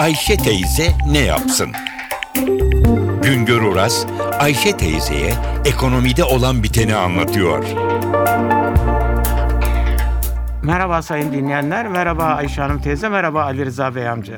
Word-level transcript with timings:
Ayşe 0.00 0.36
teyze 0.36 0.92
ne 1.10 1.18
yapsın? 1.18 1.72
Güngör 3.22 3.62
Oras, 3.62 4.06
Ayşe 4.38 4.76
teyzeye 4.76 5.32
ekonomide 5.64 6.24
olan 6.24 6.62
biteni 6.62 6.94
anlatıyor. 6.94 7.64
Merhaba 10.62 11.02
sayın 11.02 11.32
dinleyenler, 11.32 11.88
merhaba 11.88 12.24
Ayşe 12.24 12.62
Hanım 12.62 12.80
teyze, 12.80 13.08
merhaba 13.08 13.42
Ali 13.42 13.66
Rıza 13.66 13.94
Bey 13.94 14.08
amca. 14.08 14.34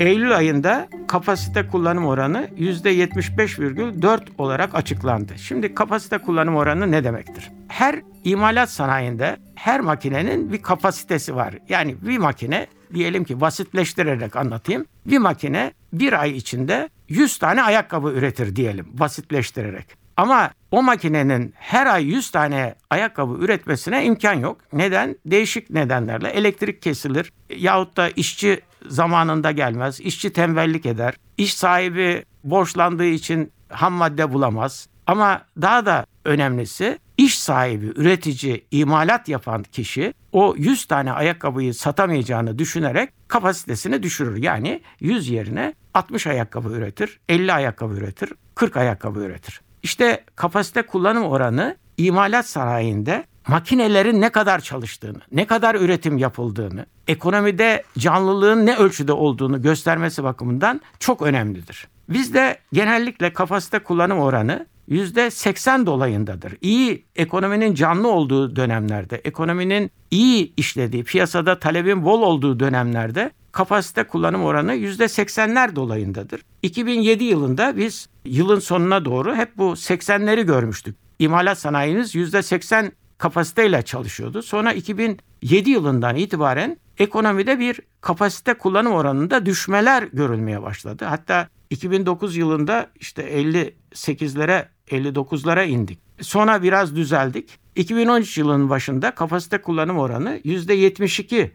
Eylül 0.00 0.36
ayında 0.36 0.88
kapasite 1.08 1.66
kullanım 1.66 2.06
oranı 2.06 2.48
%75,4 2.58 4.20
olarak 4.38 4.74
açıklandı. 4.74 5.32
Şimdi 5.38 5.74
kapasite 5.74 6.18
kullanım 6.18 6.56
oranı 6.56 6.90
ne 6.90 7.04
demektir? 7.04 7.50
Her 7.68 8.00
imalat 8.24 8.70
sanayinde 8.70 9.36
her 9.54 9.80
makinenin 9.80 10.52
bir 10.52 10.62
kapasitesi 10.62 11.36
var. 11.36 11.54
Yani 11.68 11.96
bir 12.02 12.18
makine 12.18 12.66
diyelim 12.94 13.24
ki 13.24 13.40
basitleştirerek 13.40 14.36
anlatayım. 14.36 14.86
Bir 15.06 15.18
makine 15.18 15.72
bir 15.92 16.20
ay 16.20 16.36
içinde 16.36 16.88
100 17.08 17.38
tane 17.38 17.62
ayakkabı 17.62 18.08
üretir 18.08 18.56
diyelim 18.56 18.86
basitleştirerek. 18.92 19.86
Ama 20.16 20.50
o 20.70 20.82
makinenin 20.82 21.54
her 21.56 21.86
ay 21.86 22.04
100 22.04 22.30
tane 22.30 22.74
ayakkabı 22.90 23.44
üretmesine 23.44 24.04
imkan 24.04 24.34
yok. 24.34 24.60
Neden? 24.72 25.16
Değişik 25.26 25.70
nedenlerle 25.70 26.28
elektrik 26.28 26.82
kesilir 26.82 27.32
yahut 27.56 27.96
da 27.96 28.08
işçi 28.08 28.60
zamanında 28.86 29.50
gelmez, 29.50 30.00
işçi 30.00 30.32
tembellik 30.32 30.86
eder, 30.86 31.14
iş 31.38 31.54
sahibi 31.54 32.24
borçlandığı 32.44 33.06
için 33.06 33.52
ham 33.68 33.92
madde 33.92 34.32
bulamaz. 34.32 34.88
Ama 35.06 35.42
daha 35.60 35.86
da 35.86 36.06
önemlisi 36.24 36.98
iş 37.16 37.38
sahibi, 37.38 37.86
üretici, 37.86 38.64
imalat 38.70 39.28
yapan 39.28 39.62
kişi 39.62 40.14
o 40.32 40.54
100 40.58 40.84
tane 40.84 41.12
ayakkabıyı 41.12 41.74
satamayacağını 41.74 42.58
düşünerek 42.58 43.10
kapasitesini 43.28 44.02
düşürür. 44.02 44.36
Yani 44.36 44.82
100 45.00 45.28
yerine 45.28 45.74
60 45.94 46.26
ayakkabı 46.26 46.68
üretir, 46.68 47.20
50 47.28 47.52
ayakkabı 47.52 47.94
üretir, 47.94 48.32
40 48.54 48.76
ayakkabı 48.76 49.20
üretir. 49.20 49.60
İşte 49.82 50.24
kapasite 50.36 50.82
kullanım 50.82 51.24
oranı 51.24 51.76
imalat 51.96 52.46
sanayinde 52.46 53.24
makinelerin 53.48 54.20
ne 54.20 54.28
kadar 54.28 54.60
çalıştığını, 54.60 55.20
ne 55.32 55.46
kadar 55.46 55.74
üretim 55.74 56.18
yapıldığını, 56.18 56.86
ekonomide 57.08 57.82
canlılığın 57.98 58.66
ne 58.66 58.76
ölçüde 58.76 59.12
olduğunu 59.12 59.62
göstermesi 59.62 60.24
bakımından 60.24 60.80
çok 60.98 61.22
önemlidir. 61.22 61.88
Bizde 62.08 62.58
genellikle 62.72 63.32
kapasite 63.32 63.78
kullanım 63.78 64.18
oranı 64.18 64.66
%80 64.88 65.86
dolayındadır. 65.86 66.54
İyi 66.60 67.04
ekonominin 67.16 67.74
canlı 67.74 68.08
olduğu 68.08 68.56
dönemlerde, 68.56 69.20
ekonominin 69.24 69.90
iyi 70.10 70.52
işlediği, 70.56 71.04
piyasada 71.04 71.58
talebin 71.58 72.04
bol 72.04 72.22
olduğu 72.22 72.60
dönemlerde 72.60 73.30
kapasite 73.52 74.04
kullanım 74.04 74.44
oranı 74.44 74.74
%80'ler 74.74 75.76
dolayındadır. 75.76 76.40
2007 76.62 77.24
yılında 77.24 77.76
biz 77.76 78.08
yılın 78.24 78.58
sonuna 78.58 79.04
doğru 79.04 79.34
hep 79.34 79.58
bu 79.58 79.72
80'leri 79.72 80.46
görmüştük. 80.46 80.96
İmalat 81.18 81.58
sanayiniz 81.58 82.14
%80 82.14 82.90
kapasiteyle 83.20 83.82
çalışıyordu. 83.82 84.42
Sonra 84.42 84.72
2007 84.72 85.70
yılından 85.70 86.16
itibaren 86.16 86.76
ekonomide 86.98 87.58
bir 87.58 87.80
kapasite 88.00 88.54
kullanım 88.54 88.92
oranında 88.92 89.46
düşmeler 89.46 90.02
görülmeye 90.02 90.62
başladı. 90.62 91.04
Hatta 91.04 91.48
2009 91.70 92.36
yılında 92.36 92.86
işte 92.94 93.22
58'lere 93.22 94.64
59'lara 94.88 95.66
indik. 95.66 95.98
Sonra 96.20 96.62
biraz 96.62 96.96
düzeldik. 96.96 97.58
2013 97.76 98.38
yılının 98.38 98.70
başında 98.70 99.10
kapasite 99.10 99.62
kullanım 99.62 99.98
oranı 99.98 100.40
%72 100.44 101.50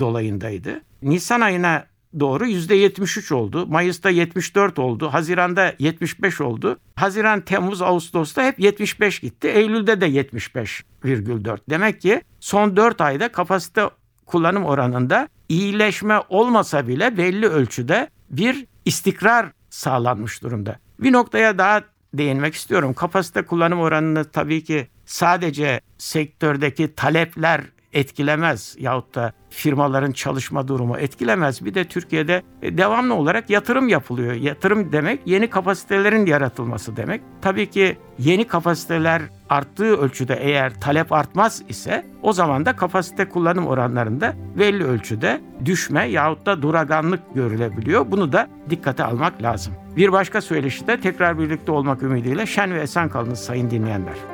dolayındaydı. 0.00 0.80
Nisan 1.02 1.40
ayına 1.40 1.86
doğru 2.20 2.46
%73 2.46 3.34
oldu. 3.34 3.66
Mayıs'ta 3.66 4.10
74 4.10 4.78
oldu. 4.78 5.08
Haziran'da 5.08 5.74
75 5.78 6.40
oldu. 6.40 6.78
Haziran, 6.96 7.40
Temmuz, 7.40 7.82
Ağustos'ta 7.82 8.44
hep 8.44 8.60
75 8.60 9.20
gitti. 9.20 9.48
Eylül'de 9.48 10.00
de 10.00 10.06
75,4. 10.06 11.58
Demek 11.70 12.00
ki 12.00 12.22
son 12.40 12.76
4 12.76 13.00
ayda 13.00 13.28
kapasite 13.32 13.90
kullanım 14.26 14.64
oranında 14.64 15.28
iyileşme 15.48 16.20
olmasa 16.28 16.88
bile 16.88 17.16
belli 17.16 17.46
ölçüde 17.46 18.10
bir 18.30 18.66
istikrar 18.84 19.46
sağlanmış 19.70 20.42
durumda. 20.42 20.78
Bir 21.00 21.12
noktaya 21.12 21.58
daha 21.58 21.82
değinmek 22.14 22.54
istiyorum. 22.54 22.94
Kapasite 22.94 23.42
kullanım 23.42 23.80
oranını 23.80 24.24
tabii 24.24 24.64
ki 24.64 24.88
sadece 25.06 25.80
sektördeki 25.98 26.94
talepler 26.94 27.60
etkilemez 27.94 28.76
yahut 28.78 29.14
da 29.14 29.32
firmaların 29.50 30.12
çalışma 30.12 30.68
durumu 30.68 30.98
etkilemez. 30.98 31.64
Bir 31.64 31.74
de 31.74 31.84
Türkiye'de 31.84 32.42
e, 32.62 32.78
devamlı 32.78 33.14
olarak 33.14 33.50
yatırım 33.50 33.88
yapılıyor. 33.88 34.32
Yatırım 34.32 34.92
demek 34.92 35.20
yeni 35.26 35.50
kapasitelerin 35.50 36.26
yaratılması 36.26 36.96
demek. 36.96 37.22
Tabii 37.42 37.70
ki 37.70 37.98
yeni 38.18 38.46
kapasiteler 38.46 39.22
arttığı 39.48 39.96
ölçüde 39.96 40.34
eğer 40.40 40.80
talep 40.80 41.12
artmaz 41.12 41.62
ise 41.68 42.06
o 42.22 42.32
zaman 42.32 42.66
da 42.66 42.76
kapasite 42.76 43.28
kullanım 43.28 43.66
oranlarında 43.66 44.34
belli 44.58 44.84
ölçüde 44.84 45.40
düşme 45.64 46.04
yahut 46.04 46.46
da 46.46 46.62
duraganlık 46.62 47.34
görülebiliyor. 47.34 48.10
Bunu 48.10 48.32
da 48.32 48.48
dikkate 48.70 49.04
almak 49.04 49.42
lazım. 49.42 49.74
Bir 49.96 50.12
başka 50.12 50.40
söyleşide 50.40 51.00
tekrar 51.00 51.38
birlikte 51.38 51.72
olmak 51.72 52.02
ümidiyle 52.02 52.46
şen 52.46 52.74
ve 52.74 52.80
esen 52.80 53.08
kalınız 53.08 53.40
sayın 53.40 53.70
dinleyenler. 53.70 54.33